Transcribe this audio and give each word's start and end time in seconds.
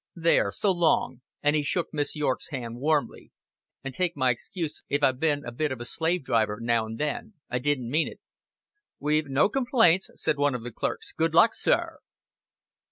"There, 0.15 0.49
so 0.51 0.71
long," 0.71 1.21
and 1.43 1.55
he 1.55 1.61
shook 1.61 1.89
Miss 1.93 2.15
Yorke's 2.15 2.49
hand 2.49 2.77
warmly. 2.79 3.31
"And 3.83 3.93
take 3.93 4.17
my 4.17 4.31
excuse 4.31 4.83
if 4.89 5.03
I 5.03 5.11
bin 5.11 5.45
a 5.45 5.51
bit 5.51 5.71
of 5.71 5.79
a 5.79 5.85
slave 5.85 6.23
driver 6.23 6.57
now 6.59 6.87
and 6.87 6.97
then. 6.97 7.35
I 7.51 7.59
didn't 7.59 7.91
mean 7.91 8.07
it." 8.07 8.19
"We've 8.99 9.29
no 9.29 9.47
complaints," 9.47 10.09
said 10.15 10.37
one 10.39 10.55
of 10.55 10.63
the 10.63 10.71
clerks. 10.71 11.11
"Good 11.11 11.35
luck, 11.35 11.53
sir!" 11.53 11.99